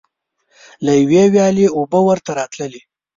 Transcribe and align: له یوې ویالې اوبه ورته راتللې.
له 0.85 0.91
یوې 1.01 1.23
ویالې 1.33 1.67
اوبه 1.77 1.99
ورته 2.07 2.31
راتللې. 2.39 2.81